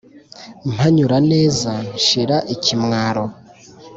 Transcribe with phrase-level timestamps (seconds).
[0.71, 3.25] mpanyura neza nshira ikimwaro